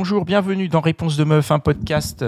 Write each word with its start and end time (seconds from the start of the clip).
Bonjour, 0.00 0.24
bienvenue 0.24 0.68
dans 0.68 0.80
Réponse 0.80 1.16
de 1.16 1.24
Meuf, 1.24 1.50
un 1.50 1.58
podcast 1.58 2.24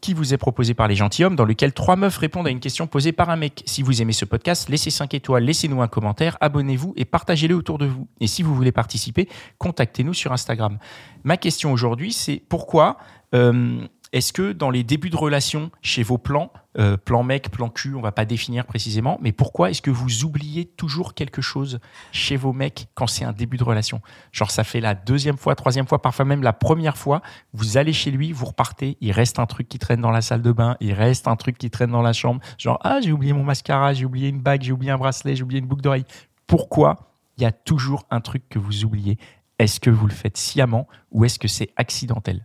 qui 0.00 0.14
vous 0.14 0.32
est 0.32 0.38
proposé 0.38 0.72
par 0.72 0.88
les 0.88 0.94
gentilshommes, 0.94 1.36
dans 1.36 1.44
lequel 1.44 1.74
trois 1.74 1.94
meufs 1.94 2.16
répondent 2.16 2.46
à 2.46 2.50
une 2.50 2.58
question 2.58 2.86
posée 2.86 3.12
par 3.12 3.28
un 3.28 3.36
mec. 3.36 3.62
Si 3.66 3.82
vous 3.82 4.00
aimez 4.00 4.14
ce 4.14 4.24
podcast, 4.24 4.70
laissez 4.70 4.88
5 4.88 5.12
étoiles, 5.12 5.44
laissez-nous 5.44 5.82
un 5.82 5.88
commentaire, 5.88 6.38
abonnez-vous 6.40 6.94
et 6.96 7.04
partagez-le 7.04 7.54
autour 7.54 7.76
de 7.76 7.84
vous. 7.84 8.08
Et 8.20 8.26
si 8.26 8.42
vous 8.42 8.54
voulez 8.54 8.72
participer, 8.72 9.28
contactez-nous 9.58 10.14
sur 10.14 10.32
Instagram. 10.32 10.78
Ma 11.22 11.36
question 11.36 11.70
aujourd'hui, 11.70 12.14
c'est 12.14 12.42
pourquoi 12.48 12.96
euh, 13.34 13.86
est-ce 14.12 14.32
que 14.32 14.52
dans 14.52 14.70
les 14.70 14.82
débuts 14.82 15.10
de 15.10 15.16
relation, 15.16 15.70
chez 15.82 16.02
vos 16.02 16.18
plans, 16.18 16.52
euh, 16.78 16.96
plan 16.96 17.22
mec, 17.22 17.50
plan 17.50 17.68
cul, 17.68 17.94
on 17.94 18.00
va 18.00 18.10
pas 18.10 18.24
définir 18.24 18.66
précisément, 18.66 19.18
mais 19.22 19.30
pourquoi 19.30 19.70
est-ce 19.70 19.82
que 19.82 19.90
vous 19.90 20.24
oubliez 20.24 20.64
toujours 20.64 21.14
quelque 21.14 21.40
chose 21.40 21.78
chez 22.10 22.36
vos 22.36 22.52
mecs 22.52 22.88
quand 22.94 23.06
c'est 23.06 23.24
un 23.24 23.32
début 23.32 23.56
de 23.56 23.62
relation? 23.62 24.02
Genre 24.32 24.50
ça 24.50 24.64
fait 24.64 24.80
la 24.80 24.94
deuxième 24.94 25.36
fois, 25.36 25.54
troisième 25.54 25.86
fois, 25.86 26.02
parfois 26.02 26.24
même 26.24 26.42
la 26.42 26.52
première 26.52 26.96
fois, 26.96 27.22
vous 27.52 27.76
allez 27.76 27.92
chez 27.92 28.10
lui, 28.10 28.32
vous 28.32 28.46
repartez, 28.46 28.96
il 29.00 29.12
reste 29.12 29.38
un 29.38 29.46
truc 29.46 29.68
qui 29.68 29.78
traîne 29.78 30.00
dans 30.00 30.10
la 30.10 30.22
salle 30.22 30.42
de 30.42 30.52
bain, 30.52 30.76
il 30.80 30.92
reste 30.92 31.28
un 31.28 31.36
truc 31.36 31.56
qui 31.56 31.70
traîne 31.70 31.90
dans 31.90 32.02
la 32.02 32.12
chambre, 32.12 32.40
genre 32.58 32.80
ah 32.82 32.98
j'ai 33.00 33.12
oublié 33.12 33.32
mon 33.32 33.44
mascara, 33.44 33.92
j'ai 33.92 34.06
oublié 34.06 34.28
une 34.28 34.40
bague, 34.40 34.62
j'ai 34.62 34.72
oublié 34.72 34.90
un 34.90 34.98
bracelet, 34.98 35.36
j'ai 35.36 35.44
oublié 35.44 35.60
une 35.60 35.66
boucle 35.66 35.82
d'oreille. 35.82 36.06
Pourquoi 36.48 37.14
il 37.36 37.44
y 37.44 37.46
a 37.46 37.52
toujours 37.52 38.06
un 38.10 38.20
truc 38.20 38.48
que 38.48 38.58
vous 38.58 38.84
oubliez? 38.84 39.18
Est-ce 39.60 39.78
que 39.78 39.90
vous 39.90 40.06
le 40.08 40.12
faites 40.12 40.36
sciemment 40.36 40.88
ou 41.12 41.24
est-ce 41.24 41.38
que 41.38 41.46
c'est 41.46 41.70
accidentel? 41.76 42.44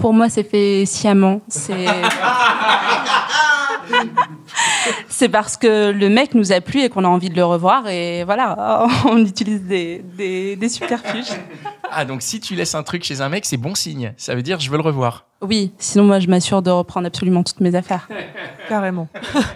Pour 0.00 0.12
moi, 0.12 0.28
c'est 0.28 0.44
fait 0.44 0.84
sciemment. 0.86 1.40
C'est. 1.48 1.86
c'est 5.08 5.28
parce 5.28 5.56
que 5.56 5.90
le 5.90 6.08
mec 6.08 6.34
nous 6.34 6.52
a 6.52 6.60
plu 6.60 6.82
et 6.82 6.88
qu'on 6.88 7.04
a 7.04 7.08
envie 7.08 7.30
de 7.30 7.36
le 7.36 7.44
revoir. 7.44 7.88
Et 7.88 8.24
voilà, 8.24 8.86
on 9.04 9.18
utilise 9.18 9.62
des, 9.62 10.02
des, 10.16 10.56
des 10.56 10.68
subterfuges. 10.68 11.32
Ah 11.90 12.04
donc 12.04 12.22
si 12.22 12.40
tu 12.40 12.54
laisses 12.54 12.74
un 12.74 12.82
truc 12.82 13.04
chez 13.04 13.20
un 13.20 13.28
mec, 13.28 13.44
c'est 13.44 13.56
bon 13.56 13.74
signe. 13.74 14.14
Ça 14.16 14.34
veut 14.34 14.42
dire 14.42 14.58
je 14.60 14.70
veux 14.70 14.76
le 14.76 14.82
revoir. 14.82 15.26
Oui, 15.42 15.72
sinon 15.78 16.04
moi 16.04 16.20
je 16.20 16.28
m'assure 16.28 16.62
de 16.62 16.70
reprendre 16.70 17.06
absolument 17.06 17.42
toutes 17.42 17.60
mes 17.60 17.74
affaires. 17.74 18.08
Carrément. 18.68 19.08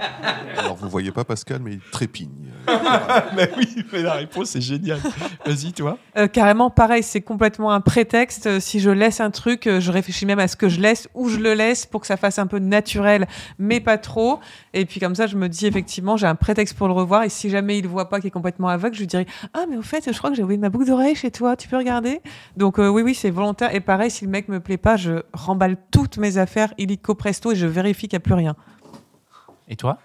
Alors 0.58 0.76
vous 0.76 0.88
voyez 0.88 1.12
pas 1.12 1.24
Pascal, 1.24 1.60
mais 1.62 1.72
il 1.72 1.80
trépigne. 1.80 2.48
mais 3.36 3.50
oui, 3.56 3.84
mais 3.92 4.02
la 4.02 4.14
réponse 4.14 4.54
est 4.56 4.60
géniale. 4.60 5.00
Vas-y 5.46 5.72
toi. 5.72 5.96
Euh, 6.18 6.26
carrément, 6.26 6.68
pareil, 6.68 7.02
c'est 7.02 7.22
complètement 7.22 7.72
un 7.72 7.80
prétexte. 7.80 8.46
Euh, 8.46 8.60
Si 8.60 8.80
je 8.80 8.90
laisse 8.90 9.20
un 9.20 9.30
truc, 9.30 9.66
euh, 9.66 9.80
je 9.80 9.90
réfléchis 9.90 10.26
même 10.26 10.38
à 10.38 10.48
ce 10.48 10.56
que 10.56 10.68
je 10.68 10.80
laisse, 10.80 11.08
où 11.14 11.30
je 11.30 11.38
le 11.38 11.54
laisse 11.54 11.86
pour 11.86 12.02
que 12.02 12.06
ça 12.06 12.18
fasse 12.18 12.38
un 12.38 12.46
peu 12.46 12.58
naturel, 12.58 13.26
mais 13.58 13.80
pas 13.80 13.96
trop. 13.96 14.40
Et 14.74 14.84
puis 14.84 15.00
comme 15.00 15.14
ça, 15.14 15.26
je 15.26 15.36
me 15.36 15.48
dis 15.48 15.66
effectivement, 15.66 16.18
j'ai 16.18 16.26
un 16.26 16.34
prétexte 16.34 16.76
pour 16.76 16.88
le 16.88 16.92
revoir. 16.92 17.22
Et 17.22 17.30
si 17.30 17.48
jamais 17.48 17.78
il 17.78 17.82
le 17.84 17.88
voit 17.88 18.10
pas, 18.10 18.18
qu'il 18.20 18.28
est 18.28 18.32
complètement 18.32 18.68
aveugle, 18.68 18.94
je 18.94 19.00
lui 19.00 19.06
dirais 19.06 19.26
Ah, 19.54 19.64
mais 19.70 19.76
au 19.78 19.82
fait, 19.82 20.10
je 20.12 20.18
crois 20.18 20.28
que 20.28 20.36
j'ai 20.36 20.42
oublié 20.42 20.58
ma 20.58 20.68
boucle 20.68 20.86
d'oreille 20.86 21.14
chez 21.14 21.30
toi, 21.30 21.56
tu 21.56 21.68
peux 21.68 21.78
regarder? 21.78 22.20
Donc 22.56 22.78
euh, 22.78 22.88
oui, 22.88 23.00
oui, 23.02 23.14
c'est 23.14 23.30
volontaire. 23.30 23.74
Et 23.74 23.80
pareil, 23.80 24.10
si 24.10 24.26
le 24.26 24.30
mec 24.30 24.48
me 24.48 24.60
plaît 24.60 24.76
pas, 24.76 24.96
je 24.96 25.22
remballe 25.32 25.77
toutes 25.90 26.18
mes 26.18 26.38
affaires 26.38 26.72
illico 26.78 27.14
presto 27.14 27.52
et 27.52 27.56
je 27.56 27.66
vérifie 27.66 28.08
qu'il 28.08 28.16
n'y 28.16 28.22
a 28.22 28.24
plus 28.24 28.34
rien. 28.34 28.56
Et 29.68 29.76
toi? 29.76 29.98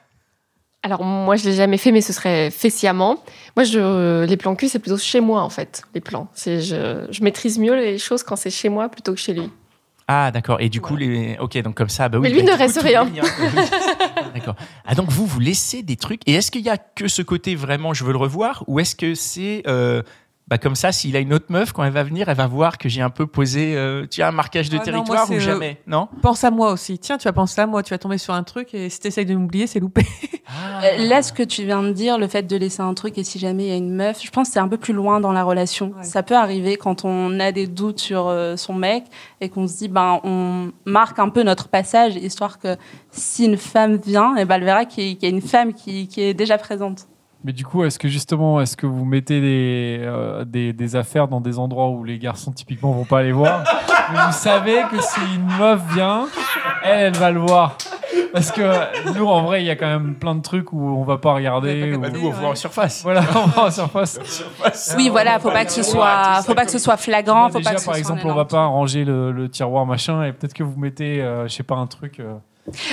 Alors 0.84 1.04
moi 1.04 1.38
je 1.38 1.46
l'ai 1.46 1.56
jamais 1.56 1.78
fait, 1.78 1.92
mais 1.92 2.02
ce 2.02 2.12
serait 2.12 2.52
fait 2.52 2.70
sciemment. 2.70 3.24
Moi 3.56 3.64
je, 3.64 4.26
les 4.26 4.38
plans 4.38 4.56
cul 4.56 4.68
c'est 4.68 4.80
plutôt 4.80 4.98
chez 4.98 5.22
moi 5.22 5.42
en 5.42 5.50
fait. 5.50 5.84
Les 5.96 6.02
plans, 6.02 6.28
c'est 6.34 6.60
je, 6.60 7.08
je 7.10 7.24
maîtrise 7.24 7.58
mieux 7.58 7.76
les 7.76 7.98
choses 7.98 8.24
quand 8.24 8.36
c'est 8.36 8.50
chez 8.50 8.68
moi 8.68 8.90
plutôt 8.90 9.14
que 9.14 9.20
chez 9.20 9.34
lui. 9.34 9.50
Ah 10.10 10.32
d'accord. 10.32 10.60
Et 10.60 10.68
du 10.68 10.82
coup 10.82 10.98
les 10.98 11.38
ok 11.40 11.58
donc 11.60 11.76
comme 11.76 11.88
ça 11.88 12.10
bah 12.10 12.18
oui. 12.18 12.24
Mais 12.24 12.36
lui 12.36 12.44
bah, 12.44 12.52
ne 12.52 12.58
coup, 12.58 12.64
reste 12.64 12.82
rien. 12.82 13.06
d'accord. 14.36 14.56
Ah 14.86 14.94
donc 14.96 15.10
vous 15.10 15.26
vous 15.26 15.40
laissez 15.40 15.84
des 15.84 15.96
trucs 15.96 16.22
et 16.28 16.34
est-ce 16.34 16.52
qu'il 16.52 16.62
y 16.62 16.70
a 16.70 16.78
que 16.78 17.08
ce 17.08 17.22
côté 17.22 17.56
vraiment 17.56 17.94
je 17.94 18.04
veux 18.04 18.12
le 18.12 18.18
revoir 18.18 18.66
ou 18.68 18.82
est-ce 18.82 18.98
que 18.98 19.16
c'est 19.16 19.64
euh, 19.68 20.04
bah 20.48 20.58
comme 20.58 20.76
ça 20.76 20.92
s'il 20.92 21.16
a 21.16 21.20
une 21.20 21.34
autre 21.34 21.46
meuf 21.50 21.72
quand 21.72 21.84
elle 21.84 21.94
va 21.94 22.04
venir 22.04 22.28
elle 22.28 22.36
va 22.36 22.48
voir 22.48 22.78
que 22.78 22.90
j'ai 22.90 23.02
un 23.02 23.10
peu 23.10 23.26
posé 23.28 23.76
euh, 23.78 24.06
tu 24.10 24.22
as 24.22 24.28
un 24.28 24.32
marquage 24.32 24.70
de 24.70 24.78
Ah 24.78 24.92
non, 24.92 24.98
moi, 24.98 25.06
territoire 25.06 25.30
ou 25.30 25.34
euh, 25.34 25.40
jamais 25.40 25.82
non? 25.88 26.08
Pense 26.22 26.44
à 26.44 26.52
moi 26.52 26.72
aussi. 26.72 27.00
Tiens, 27.00 27.18
tu 27.18 27.26
vas 27.26 27.34
penser 27.34 27.62
à 27.62 27.68
moi, 27.68 27.84
tu 27.84 27.92
vas 27.94 27.98
tomber 27.98 28.18
sur 28.18 28.34
un 28.34 28.44
truc 28.44 28.74
et 28.74 28.90
si 28.90 29.00
tu 29.00 29.08
essayes 29.08 29.26
de 29.26 29.36
m'oublier, 29.36 29.68
c'est 29.68 29.80
loupé. 29.80 30.06
Euh, 30.84 31.08
Là, 31.08 31.24
ce 31.24 31.32
que 31.34 31.42
tu 31.42 31.64
viens 31.64 31.82
de 31.82 31.92
dire, 31.94 32.18
le 32.20 32.28
fait 32.28 32.44
de 32.44 32.56
laisser 32.58 32.82
un 32.82 32.94
truc 32.94 33.18
et 33.18 33.24
si 33.24 33.40
jamais 33.40 33.64
il 33.64 33.70
y 33.70 33.72
a 33.72 33.78
une 33.78 33.96
meuf, 33.96 34.22
je 34.22 34.30
pense 34.30 34.50
que 34.50 34.54
c'est 34.54 34.60
un 34.60 34.68
peu 34.68 34.78
plus 34.78 34.94
loin 34.94 35.20
dans 35.20 35.32
la 35.32 35.44
relation. 35.44 35.94
Ouais. 35.98 36.04
Ça 36.04 36.22
peut 36.22 36.36
arriver 36.36 36.76
quand 36.76 37.06
on 37.06 37.40
a 37.40 37.52
des 37.52 37.66
doutes 37.66 38.00
sur 38.00 38.28
euh, 38.28 38.56
son 38.58 38.74
mec 38.74 39.06
et 39.42 39.50
qu'on 39.50 39.68
se 39.68 39.78
dit, 39.78 39.88
ben, 39.88 40.20
on 40.24 40.72
marque 40.86 41.18
un 41.18 41.30
peu 41.30 41.44
notre 41.44 41.70
passage, 41.70 42.18
histoire 42.18 42.60
que 42.60 42.76
si 43.10 43.46
une 43.46 43.58
femme 43.58 43.96
vient, 43.96 44.36
et 44.36 44.46
ben, 44.46 44.56
elle 44.56 44.66
verra 44.66 44.86
qu'il 44.86 45.06
y, 45.06 45.16
qu'il 45.16 45.30
y 45.30 45.32
a 45.32 45.36
une 45.36 45.42
femme 45.42 45.74
qui, 45.74 46.08
qui 46.08 46.22
est 46.22 46.34
déjà 46.34 46.58
présente. 46.58 47.08
Mais 47.44 47.52
du 47.52 47.66
coup, 47.66 47.84
est-ce 47.84 48.00
que 48.00 48.08
justement, 48.08 48.62
est-ce 48.62 48.78
que 48.78 48.86
vous 48.86 49.04
mettez 49.06 49.42
des, 49.42 49.98
euh, 50.02 50.46
des, 50.46 50.72
des 50.72 50.96
affaires 50.96 51.28
dans 51.28 51.42
des 51.42 51.60
endroits 51.60 51.90
où 51.90 52.04
les 52.04 52.18
garçons 52.18 52.52
typiquement 52.52 52.92
vont 52.94 53.04
pas 53.04 53.22
les 53.22 53.34
voir 53.34 53.64
Mais 54.14 54.20
Vous 54.28 54.32
savez 54.32 54.82
que 54.90 55.02
si 55.02 55.20
une 55.36 55.46
meuf 55.60 55.82
vient, 55.94 56.28
elle, 56.84 57.00
elle 57.08 57.18
va 57.18 57.32
le 57.32 57.40
voir. 57.42 57.78
Parce 58.32 58.52
que 58.52 58.62
nous, 59.18 59.28
en 59.28 59.44
vrai, 59.44 59.62
il 59.62 59.66
y 59.66 59.70
a 59.70 59.76
quand 59.76 59.88
même 59.88 60.16
plein 60.16 60.36
de 60.36 60.42
trucs 60.42 60.72
où 60.74 60.80
on 60.82 61.04
va 61.04 61.18
pas 61.18 61.34
regarder. 61.34 61.98
Bah, 61.98 62.10
nous 62.10 62.28
on 62.28 62.32
voit 62.32 62.50
en 62.50 62.56
surface. 62.56 63.02
Voilà, 63.04 63.22
on 63.36 63.48
va 63.48 63.66
en 63.66 63.72
surface. 63.72 64.46
Oui, 64.98 65.10
voilà, 65.10 65.38
faut 65.40 65.52
pas 65.52 65.66
que 65.66 65.72
ce 65.72 65.84
soit, 65.84 66.42
faut 66.44 66.56
pas 66.56 66.66
que 66.66 66.72
ce 66.72 66.80
soit 66.80 66.98
flagrant, 66.98 67.50
faut 67.50 67.58
Déjà, 67.58 67.72
pas 67.72 67.76
que 67.76 67.82
ce 67.82 67.86
par 67.86 67.96
soit 67.96 68.00
exemple, 68.00 68.22
on 68.26 68.34
va 68.34 68.46
pas 68.46 68.66
ranger 68.66 69.04
le, 69.06 69.32
le 69.32 69.50
tiroir 69.50 69.86
machin, 69.86 70.24
et 70.24 70.32
peut-être 70.34 70.54
que 70.54 70.64
vous 70.64 70.80
mettez, 70.80 71.22
euh, 71.22 71.48
je 71.48 71.54
sais 71.54 71.64
pas, 71.64 71.76
un 71.76 71.88
truc. 71.88 72.20
euh, 72.20 72.34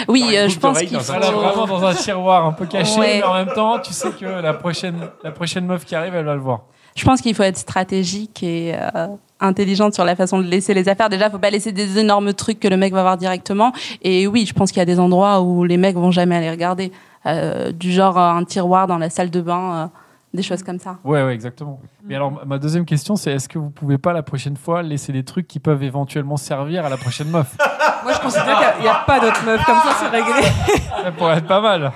Oui, 0.08 0.24
euh, 0.36 0.48
je 0.48 0.58
pense 0.58 0.78
qu'il 0.80 0.98
faut. 0.98 1.12
vraiment 1.12 1.66
dans 1.66 1.84
un 1.84 1.94
tiroir 1.94 2.44
un 2.46 2.52
peu 2.52 2.66
caché, 2.66 2.98
Ouais. 2.98 3.18
mais 3.18 3.22
en 3.22 3.34
même 3.34 3.52
temps, 3.54 3.78
tu 3.78 3.92
sais 3.92 4.10
que 4.10 4.24
la 4.26 4.52
prochaine, 4.54 4.96
la 5.22 5.30
prochaine 5.30 5.66
meuf 5.66 5.84
qui 5.84 5.94
arrive, 5.94 6.14
elle 6.14 6.24
va 6.24 6.34
le 6.34 6.40
voir. 6.40 6.62
Je 6.96 7.04
pense 7.04 7.20
qu'il 7.20 7.34
faut 7.36 7.44
être 7.44 7.56
stratégique 7.56 8.42
et 8.42 8.74
euh, 8.74 9.06
intelligente 9.38 9.94
sur 9.94 10.04
la 10.04 10.16
façon 10.16 10.38
de 10.40 10.44
laisser 10.44 10.74
les 10.74 10.88
affaires. 10.88 11.08
Déjà, 11.08 11.30
faut 11.30 11.38
pas 11.38 11.50
laisser 11.50 11.70
des 11.70 11.98
énormes 11.98 12.34
trucs 12.34 12.58
que 12.58 12.66
le 12.66 12.76
mec 12.76 12.92
va 12.92 13.02
voir 13.02 13.16
directement. 13.16 13.72
Et 14.02 14.26
oui, 14.26 14.44
je 14.44 14.52
pense 14.52 14.70
qu'il 14.72 14.78
y 14.80 14.82
a 14.82 14.86
des 14.86 14.98
endroits 14.98 15.40
où 15.40 15.62
les 15.64 15.76
mecs 15.76 15.94
vont 15.96 16.10
jamais 16.10 16.36
aller 16.36 16.50
regarder, 16.50 16.90
Euh, 17.26 17.70
du 17.70 17.92
genre 17.92 18.16
un 18.16 18.44
tiroir 18.44 18.86
dans 18.86 18.96
la 18.96 19.10
salle 19.10 19.28
de 19.28 19.42
bain, 19.42 19.90
des 20.32 20.42
choses 20.42 20.62
comme 20.62 20.78
ça. 20.78 20.98
Ouais, 21.04 21.24
ouais, 21.24 21.34
exactement. 21.34 21.80
Mais 22.04 22.14
alors, 22.14 22.46
ma 22.46 22.58
deuxième 22.58 22.84
question, 22.84 23.16
c'est 23.16 23.32
est-ce 23.32 23.48
que 23.48 23.58
vous 23.58 23.70
pouvez 23.70 23.98
pas 23.98 24.12
la 24.12 24.22
prochaine 24.22 24.56
fois 24.56 24.82
laisser 24.82 25.12
des 25.12 25.24
trucs 25.24 25.48
qui 25.48 25.58
peuvent 25.58 25.82
éventuellement 25.82 26.36
servir 26.36 26.84
à 26.84 26.88
la 26.88 26.96
prochaine 26.96 27.28
meuf? 27.30 27.56
Moi, 28.04 28.12
je 28.12 28.20
considère 28.20 28.74
qu'il 28.74 28.82
n'y 28.82 28.88
a, 28.88 29.02
pas 29.06 29.20
d'autres 29.20 29.44
meufs. 29.44 29.64
Comme 29.64 29.78
ça, 29.78 29.96
c'est 29.98 30.08
réglé. 30.08 30.48
Ça 31.04 31.12
pourrait 31.12 31.38
être 31.38 31.46
pas 31.46 31.60
mal. 31.60 31.92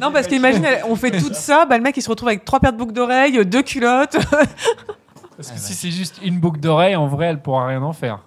Non, 0.00 0.12
parce 0.12 0.26
qu'imagine, 0.26 0.66
on 0.88 0.96
fait 0.96 1.10
tout 1.10 1.32
ça, 1.32 1.66
bah, 1.66 1.76
le 1.76 1.82
mec, 1.82 1.96
il 1.96 2.02
se 2.02 2.08
retrouve 2.08 2.28
avec 2.28 2.44
trois 2.44 2.60
paires 2.60 2.72
de 2.72 2.78
boucles 2.78 2.92
d'oreilles, 2.92 3.44
deux 3.44 3.62
culottes. 3.62 4.16
Parce 5.36 5.50
que 5.50 5.58
si 5.58 5.74
c'est 5.74 5.90
juste 5.90 6.20
une 6.22 6.38
boucle 6.38 6.60
d'oreille, 6.60 6.96
en 6.96 7.08
vrai, 7.08 7.26
elle 7.26 7.42
pourra 7.42 7.66
rien 7.66 7.82
en 7.82 7.92
faire. 7.92 8.20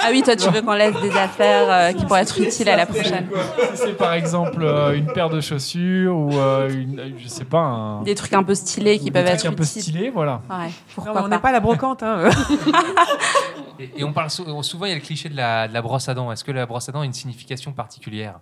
Ah 0.00 0.08
oui, 0.10 0.22
toi, 0.22 0.34
tu 0.36 0.48
veux 0.50 0.62
qu'on 0.62 0.72
laisse 0.74 0.94
des 1.00 1.10
affaires 1.16 1.70
euh, 1.70 1.92
qui 1.92 2.04
pourraient 2.04 2.22
être 2.22 2.40
utiles 2.40 2.68
à 2.68 2.76
la 2.76 2.86
prochaine. 2.86 3.28
Si 3.74 3.76
c'est 3.82 3.96
par 3.96 4.12
exemple 4.14 4.62
euh, 4.62 4.94
une 4.96 5.06
paire 5.06 5.30
de 5.30 5.40
chaussures 5.40 6.16
ou 6.16 6.36
euh, 6.38 6.68
une, 6.70 7.14
je 7.18 7.28
sais 7.28 7.44
pas, 7.44 7.58
un, 7.58 8.02
Des 8.02 8.14
trucs 8.14 8.32
un 8.32 8.42
peu 8.42 8.54
stylés 8.54 8.98
qui 8.98 9.06
des 9.06 9.10
peuvent 9.12 9.24
trucs 9.26 9.38
être 9.40 9.46
un 9.46 9.52
peu 9.54 9.64
utiles. 9.64 9.82
stylés, 9.82 10.10
voilà. 10.10 10.40
Ouais, 10.50 10.70
pourquoi 10.94 11.22
on 11.24 11.28
n'est 11.28 11.38
pas 11.38 11.48
à 11.50 11.52
la 11.52 11.60
brocante. 11.60 12.02
Hein. 12.02 12.28
Et, 13.80 14.00
et 14.00 14.04
on 14.04 14.12
parle 14.12 14.28
sou- 14.28 14.62
souvent, 14.64 14.86
il 14.86 14.88
y 14.88 14.92
a 14.92 14.96
le 14.96 15.00
cliché 15.00 15.28
de 15.28 15.36
la, 15.36 15.68
de 15.68 15.72
la 15.72 15.80
brosse 15.82 16.08
à 16.08 16.14
dents. 16.14 16.32
Est-ce 16.32 16.42
que 16.42 16.50
la 16.50 16.66
brosse 16.66 16.88
à 16.88 16.92
dents 16.92 17.02
a 17.02 17.04
une 17.04 17.12
signification 17.12 17.70
particulière? 17.70 18.40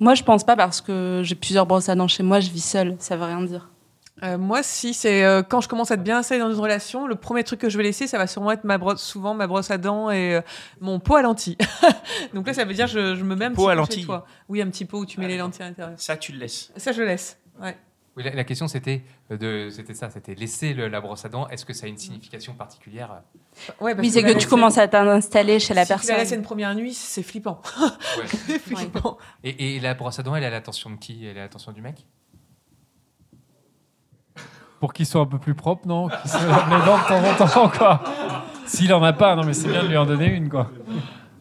Moi, 0.00 0.14
je 0.16 0.24
pense 0.24 0.42
pas 0.42 0.56
parce 0.56 0.80
que 0.80 1.20
j'ai 1.22 1.36
plusieurs 1.36 1.64
brosses 1.64 1.88
à 1.88 1.94
dents 1.94 2.08
chez 2.08 2.24
moi, 2.24 2.40
je 2.40 2.50
vis 2.50 2.64
seule, 2.64 2.96
ça 2.98 3.16
veut 3.16 3.24
rien 3.26 3.40
dire. 3.42 3.68
Euh, 4.22 4.38
moi, 4.38 4.62
si, 4.62 4.94
c'est 4.94 5.24
euh, 5.24 5.42
quand 5.42 5.60
je 5.60 5.68
commence 5.68 5.90
à 5.90 5.94
être 5.94 6.02
bien 6.04 6.18
installée 6.18 6.40
dans 6.40 6.50
une 6.52 6.58
relation, 6.60 7.06
le 7.08 7.16
premier 7.16 7.42
truc 7.42 7.60
que 7.60 7.68
je 7.68 7.76
vais 7.76 7.82
laisser, 7.82 8.06
ça 8.06 8.16
va 8.16 8.26
sûrement 8.28 8.52
être 8.52 8.62
ma 8.64 8.78
brosse, 8.78 9.02
souvent 9.02 9.34
ma 9.34 9.46
brosse 9.48 9.70
à 9.72 9.78
dents 9.78 10.08
et 10.10 10.36
euh, 10.36 10.40
mon 10.80 11.00
pot 11.00 11.16
à 11.16 11.22
lentilles. 11.22 11.58
Donc 12.34 12.46
là, 12.46 12.54
ça 12.54 12.64
veut 12.64 12.74
dire 12.74 12.86
je, 12.86 13.16
je 13.16 13.24
me 13.24 13.34
mets 13.34 13.46
un 13.46 13.50
Pot 13.52 13.64
petit 13.64 13.70
à 13.72 13.74
lentilles. 13.74 14.00
chez 14.00 14.06
toi. 14.06 14.24
Oui, 14.48 14.62
un 14.62 14.68
petit 14.70 14.84
pot 14.84 14.98
où 15.00 15.06
tu 15.06 15.18
mets 15.18 15.26
les 15.26 15.36
lentilles 15.38 15.62
à 15.64 15.68
l'intérieur. 15.68 15.94
Ça 15.98 16.16
tu 16.16 16.30
le 16.32 16.38
laisses. 16.38 16.72
Ça, 16.76 16.92
je 16.92 17.02
laisse. 17.02 17.38
Ouais. 17.60 17.76
Oui, 18.16 18.22
la, 18.22 18.30
la 18.32 18.44
question 18.44 18.68
c'était 18.68 19.02
de, 19.28 19.68
c'était 19.70 19.94
ça, 19.94 20.08
c'était 20.08 20.36
laisser 20.36 20.72
le- 20.72 20.86
la 20.86 21.00
brosse 21.00 21.24
à 21.24 21.28
dents. 21.28 21.48
Est-ce 21.48 21.64
que 21.64 21.72
ça 21.72 21.86
a 21.86 21.88
une 21.88 21.98
signification 21.98 22.54
particulière? 22.54 23.22
Ouais, 23.80 23.96
parce 23.96 24.06
Oui, 24.06 24.10
c'est 24.12 24.22
que 24.22 24.38
tu 24.38 24.46
commences 24.46 24.78
à 24.78 24.86
t'installer 24.86 25.58
chez 25.58 25.74
la 25.74 25.82
si 25.84 25.88
tu 25.88 25.92
la 25.92 25.96
personne. 25.98 26.16
laisses 26.18 26.30
une 26.30 26.42
première 26.42 26.72
nuit, 26.76 26.94
c'est 26.94 27.24
flippant. 27.24 27.60
Ouais. 27.80 28.24
C'est 28.46 28.58
flippant. 28.60 29.18
et, 29.42 29.74
et 29.76 29.80
la 29.80 29.94
brosse 29.94 30.20
à 30.20 30.22
dents, 30.22 30.36
elle 30.36 30.44
est 30.44 30.46
à 30.46 30.50
l'attention 30.50 30.90
de 30.90 30.96
qui? 30.96 31.26
Elle 31.26 31.36
est 31.36 31.40
à 31.40 31.42
l'attention 31.42 31.72
du 31.72 31.82
mec? 31.82 32.06
Pour 34.84 34.92
qu'il 34.92 35.06
soit 35.06 35.22
un 35.22 35.26
peu 35.26 35.38
plus 35.38 35.54
propre, 35.54 35.88
non? 35.88 36.08
Qu'il 36.10 36.30
se 36.30 36.36
lave 36.46 36.68
les 36.68 36.84
dents 36.84 36.98
de 36.98 37.08
temps 37.08 37.46
en 37.46 37.68
temps, 37.68 37.68
quoi. 37.74 38.04
S'il 38.66 38.92
en 38.92 39.02
a 39.02 39.14
pas, 39.14 39.34
non, 39.34 39.42
mais 39.42 39.54
c'est 39.54 39.68
bien 39.68 39.82
de 39.82 39.88
lui 39.88 39.96
en 39.96 40.04
donner 40.04 40.26
une, 40.26 40.50
quoi. 40.50 40.70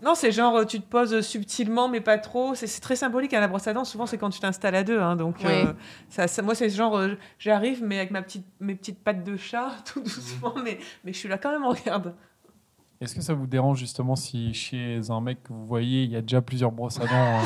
Non, 0.01 0.15
c'est 0.15 0.31
genre 0.31 0.65
tu 0.65 0.79
te 0.79 0.85
poses 0.89 1.19
subtilement 1.19 1.89
mais 1.89 1.99
pas 1.99 2.17
trop. 2.17 2.55
C'est 2.55 2.67
c'est 2.67 2.79
très 2.79 2.95
symbolique 2.95 3.33
à 3.33 3.41
la 3.41 3.49
brosse 3.49 3.67
à 3.67 3.73
dents. 3.73 3.83
Souvent 3.83 4.05
c'est 4.05 4.17
quand 4.17 4.29
tu 4.29 4.39
t'installes 4.39 4.75
à 4.75 4.83
deux. 4.83 4.99
hein, 5.01 5.17
donc 5.17 5.35
Oui. 5.39 5.45
euh, 5.51 5.73
ça, 6.09 6.27
ça- 6.29 6.41
moi 6.41 6.55
c'est 6.55 6.69
genre 6.69 6.97
euh, 6.97 7.17
j'arrive 7.37 7.81
mais 7.83 7.97
avec 7.97 8.11
ma 8.11 8.21
petite 8.21 8.45
mes 8.61 8.75
petites 8.75 9.01
pattes 9.03 9.23
de 9.25 9.35
chat 9.37 9.71
tout 9.93 9.99
doucement 10.01 10.53
mais 10.63 10.77
mais 11.03 11.11
je 11.13 11.17
suis 11.17 11.29
là 11.29 11.37
quand 11.37 11.51
même 11.51 11.65
regarde. 11.65 12.13
Est-ce 13.03 13.15
que 13.15 13.21
ça 13.21 13.33
vous 13.33 13.47
dérange 13.47 13.79
justement 13.79 14.15
si 14.15 14.53
chez 14.53 15.01
un 15.09 15.19
mec 15.19 15.44
que 15.44 15.51
vous 15.51 15.65
voyez, 15.65 16.03
il 16.03 16.11
y 16.11 16.15
a 16.15 16.21
déjà 16.21 16.41
plusieurs 16.41 16.71
brosses 16.71 17.01
à 17.01 17.05
dents 17.05 17.39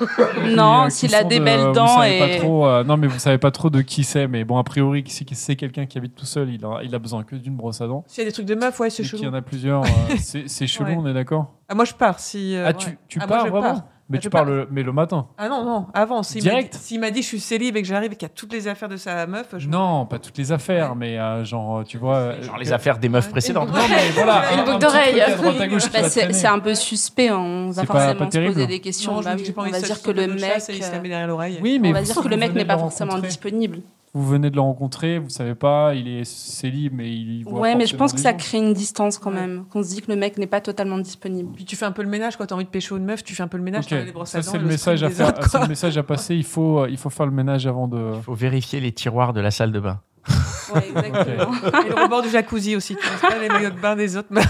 euh, 0.40 0.56
Non, 0.56 0.84
euh, 0.84 0.88
s'il 0.88 1.14
a 1.14 1.22
des 1.22 1.38
de- 1.38 1.44
belles 1.44 1.72
dents 1.74 1.96
pas 1.98 2.08
et. 2.08 2.38
trop, 2.38 2.66
euh, 2.66 2.82
non, 2.82 2.96
mais 2.96 3.06
vous 3.06 3.18
savez 3.18 3.36
pas 3.36 3.50
trop 3.50 3.68
de 3.68 3.82
qui 3.82 4.04
c'est. 4.04 4.26
Mais 4.26 4.44
bon, 4.44 4.56
a 4.56 4.64
priori, 4.64 5.04
si 5.06 5.26
c'est 5.32 5.54
quelqu'un 5.56 5.84
qui 5.84 5.98
habite 5.98 6.14
tout 6.14 6.24
seul, 6.24 6.48
il 6.48 6.64
a, 6.64 6.80
il 6.82 6.94
a 6.94 6.98
besoin 6.98 7.24
que 7.24 7.36
d'une 7.36 7.56
brosse 7.56 7.82
à 7.82 7.86
dents. 7.88 8.04
S'il 8.06 8.22
y 8.24 8.26
a 8.26 8.30
des 8.30 8.32
trucs 8.32 8.46
de 8.46 8.54
meuf 8.54 8.80
ouais 8.80 8.88
c'est 8.88 9.02
Et 9.02 9.06
qu'il 9.06 9.18
y 9.18 9.22
en 9.22 9.24
chelou. 9.30 9.36
a 9.36 9.42
plusieurs, 9.42 9.82
euh, 9.84 10.16
c'est 10.18 10.48
chelou, 10.66 10.88
Ouais. 10.90 10.96
on 10.98 11.06
est 11.06 11.14
d'accord? 11.14 11.52
Ah, 11.68 11.74
moi 11.74 11.84
je 11.84 11.92
pars 11.92 12.18
si. 12.18 12.56
euh, 12.56 12.64
Ah, 12.68 12.72
tu, 12.72 12.98
tu 13.06 13.18
Ah, 13.20 13.26
moi, 13.26 13.36
pars 13.36 13.46
je 13.46 13.50
vraiment? 13.50 13.74
pars. 13.74 13.84
Mais 14.12 14.18
tu 14.18 14.30
pars. 14.30 14.44
le, 14.44 14.68
mais 14.70 14.82
le 14.82 14.92
matin 14.92 15.26
Ah 15.38 15.48
non 15.48 15.64
non 15.64 15.86
avant 15.94 16.22
s'il 16.22 16.42
Direct 16.42 16.74
s'il 16.74 17.00
m'a 17.00 17.10
dit 17.10 17.22
je 17.22 17.26
suis 17.26 17.40
célib 17.40 17.76
et 17.76 17.82
que 17.82 17.88
j'arrive 17.88 18.12
et 18.12 18.16
qu'il 18.16 18.26
y 18.28 18.30
a 18.30 18.34
toutes 18.34 18.52
les 18.52 18.68
affaires 18.68 18.88
de 18.88 18.96
sa 18.96 19.26
meuf. 19.26 19.46
Je... 19.58 19.68
Non, 19.68 20.06
pas 20.06 20.18
toutes 20.18 20.38
les 20.38 20.52
affaires, 20.52 20.94
mais 20.94 21.18
euh, 21.18 21.44
genre, 21.44 21.82
tu 21.84 21.98
vois. 21.98 22.16
euh, 22.16 22.42
Genre 22.42 22.58
les 22.58 22.72
affaires 22.72 22.98
des 22.98 23.08
meufs 23.08 23.30
précédentes. 23.30 23.68
Non, 23.68 23.80
mais 23.88 24.10
voilà, 24.14 24.52
Une 24.52 24.60
un- 24.60 24.64
boucle 24.64 24.78
d'oreille. 24.78 25.22
Bah, 25.92 26.08
c'est 26.08 26.46
un 26.46 26.58
peu 26.58 26.74
suspect, 26.74 27.30
on 27.30 27.70
va 27.70 27.82
pas- 27.82 27.86
forcément 27.86 28.26
pas 28.26 28.30
se 28.30 28.46
poser 28.46 28.66
des 28.66 28.80
questions. 28.80 29.12
Non, 29.12 29.18
je 29.22 29.24
Bah 29.24 29.36
pas 29.54 29.62
on 29.62 29.70
va 29.70 29.80
dire 29.80 30.02
que 30.02 30.10
le 30.10 30.26
mec. 30.28 31.60
Oui, 31.62 31.78
mais 31.80 31.90
on 31.90 31.92
va 31.92 32.02
dire 32.02 32.14
que 32.20 32.28
le 32.28 32.36
mec 32.36 32.54
n'est 32.54 32.64
pas 32.64 32.78
forcément 32.78 33.18
disponible. 33.18 33.78
Vous 34.14 34.26
venez 34.26 34.50
de 34.50 34.56
le 34.56 34.60
rencontrer, 34.60 35.18
vous 35.18 35.30
savez 35.30 35.54
pas, 35.54 35.94
il 35.94 36.06
est 36.06 36.24
célib, 36.24 36.92
mais 36.92 37.10
il 37.10 37.44
voit 37.44 37.60
Ouais, 37.60 37.74
mais 37.74 37.86
je 37.86 37.96
pense 37.96 38.12
que 38.12 38.20
ça 38.20 38.34
crée 38.34 38.58
une 38.58 38.74
distance 38.74 39.16
quand 39.16 39.30
Ouais. 39.30 39.40
même, 39.40 39.64
qu'on 39.70 39.82
se 39.82 39.88
dit 39.88 40.02
que 40.02 40.10
le 40.12 40.18
mec 40.18 40.36
n'est 40.36 40.46
pas 40.46 40.60
totalement 40.60 40.98
disponible. 40.98 41.50
Puis 41.54 41.64
tu 41.64 41.76
fais 41.76 41.86
un 41.86 41.92
peu 41.92 42.02
le 42.02 42.10
ménage 42.10 42.36
quand 42.36 42.44
t'as 42.44 42.54
envie 42.54 42.66
de 42.66 42.68
pécho 42.70 42.98
une 42.98 43.06
meuf, 43.06 43.24
tu 43.24 43.34
fais 43.34 43.42
un 43.42 43.48
peu 43.48 43.56
le 43.56 43.62
ménage, 43.62 43.84
Ok, 43.84 43.88
t'enlèves 43.90 44.04
les 44.06 44.12
brosses 44.12 44.34
à 44.34 44.42
ça 44.42 44.50
c'est 44.50 44.58
le 44.58 44.66
message 44.66 45.02
à 45.02 45.08
faire, 45.08 45.28
autres, 45.28 45.42
c'est 45.44 45.50
quoi. 45.52 45.60
le 45.62 45.68
message 45.68 45.96
à 45.96 46.02
passer. 46.02 46.34
Il 46.36 46.44
faut, 46.44 46.80
euh, 46.80 46.90
il 46.90 46.98
faut 46.98 47.08
faire 47.08 47.24
le 47.24 47.32
ménage 47.32 47.66
avant 47.66 47.88
de. 47.88 48.12
Il 48.16 48.22
faut 48.22 48.34
vérifier 48.34 48.80
les 48.80 48.92
tiroirs 48.92 49.32
de 49.32 49.40
la 49.40 49.50
salle 49.50 49.72
de 49.72 49.80
bain. 49.80 50.00
Ouais, 50.74 50.88
exactement. 51.06 51.52
Et 51.84 51.88
le 51.88 52.02
rebord 52.02 52.22
du 52.22 52.28
jacuzzi 52.30 52.76
aussi, 52.76 52.96
tu 52.96 53.06
pas 53.26 53.38
les 53.38 53.48
maillots 53.48 53.70
de 53.70 53.80
bain 53.80 53.96
des 53.96 54.16
autres 54.16 54.28
meufs. 54.30 54.46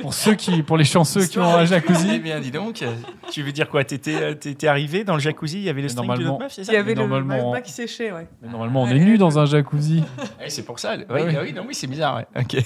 Pour 0.00 0.14
ceux 0.14 0.34
qui, 0.34 0.62
pour 0.62 0.76
les 0.76 0.84
chanceux 0.84 1.26
qui 1.26 1.38
ont 1.38 1.44
un 1.44 1.62
Eh 1.62 1.66
jacuzzi. 1.66 2.18
bien, 2.18 2.40
dis 2.40 2.50
donc, 2.50 2.84
tu 3.30 3.42
veux 3.42 3.52
dire 3.52 3.68
quoi? 3.68 3.84
T'étais 3.84 4.14
euh, 4.14 4.34
t'étais 4.34 4.66
arrivé 4.68 5.04
dans 5.04 5.14
le 5.14 5.20
jacuzzi, 5.20 5.58
il 5.58 5.64
y 5.64 5.68
avait 5.70 5.82
le 5.82 5.88
string 5.88 6.06
normalement- 6.06 6.24
de 6.24 6.30
notre 6.32 6.44
meuf, 6.44 6.52
c'est 6.52 6.64
ça? 6.64 6.72
Il 6.72 6.76
y 6.76 6.78
avait 6.78 6.94
le 6.94 7.06
maillot 7.06 7.46
de 7.48 7.52
bain 7.52 7.60
qui 7.60 7.72
séchait, 7.72 8.12
ouais. 8.12 8.28
Mais 8.42 8.48
normalement, 8.48 8.82
on 8.82 8.88
est 8.88 8.98
nu 8.98 9.18
dans 9.18 9.38
un 9.38 9.44
jacuzzi. 9.46 10.02
Ouais, 10.40 10.48
c'est 10.50 10.64
pour 10.64 10.78
ça. 10.78 10.94
Oui, 10.96 11.04
Ah 11.08 11.14
oui. 11.14 11.34
ah 11.38 11.42
oui, 11.42 11.52
non, 11.52 11.64
oui, 11.66 11.74
c'est 11.74 11.86
bizarre. 11.86 12.16
ouais. 12.16 12.26
Ok. 12.40 12.56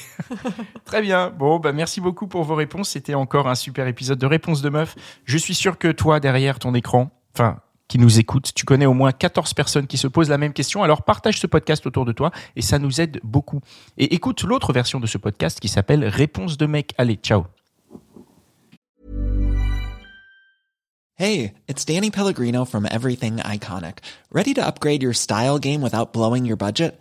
Très 0.84 1.02
bien. 1.02 1.30
Bon, 1.30 1.58
bah, 1.58 1.72
merci 1.72 2.00
beaucoup 2.00 2.26
pour 2.26 2.42
vos 2.44 2.54
réponses. 2.54 2.90
C'était 2.90 3.14
encore 3.14 3.48
un 3.48 3.54
super 3.54 3.86
épisode 3.86 4.18
de 4.18 4.26
Réponse 4.26 4.62
de 4.62 4.68
Meuf. 4.70 4.94
Je 5.24 5.36
suis 5.38 5.54
sûr 5.54 5.78
que 5.78 5.88
toi, 5.88 6.20
derrière 6.20 6.58
ton 6.58 6.74
écran, 6.74 7.10
enfin, 7.34 7.58
qui 7.88 7.98
nous 7.98 8.18
écoute, 8.18 8.52
tu 8.54 8.64
connais 8.64 8.86
au 8.86 8.94
moins 8.94 9.12
14 9.12 9.54
personnes 9.54 9.86
qui 9.86 9.96
se 9.96 10.08
posent 10.08 10.28
la 10.28 10.38
même 10.38 10.52
question. 10.52 10.82
Alors 10.82 11.02
partage 11.02 11.38
ce 11.40 11.46
podcast 11.46 11.86
autour 11.86 12.04
de 12.04 12.12
toi 12.12 12.30
et 12.56 12.62
ça 12.62 12.78
nous 12.78 13.00
aide 13.00 13.20
beaucoup. 13.22 13.60
Et 13.98 14.14
écoute 14.14 14.42
l'autre 14.42 14.72
version 14.72 15.00
de 15.00 15.06
ce 15.06 15.18
podcast 15.18 15.60
qui 15.60 15.68
s'appelle 15.68 16.04
Réponse 16.04 16.56
de 16.56 16.66
mec. 16.66 16.94
Allez, 16.98 17.16
ciao. 17.16 17.46
Hey, 21.18 21.54
it's 21.66 21.82
Danny 21.86 22.10
Pellegrino 22.10 22.66
from 22.66 22.86
Everything 22.90 23.38
Iconic. 23.38 24.00
Ready 24.30 24.52
to 24.52 24.66
upgrade 24.66 25.02
your 25.02 25.14
style 25.14 25.58
game 25.58 25.80
without 25.80 26.12
blowing 26.12 26.44
your 26.44 26.58
budget? 26.58 27.00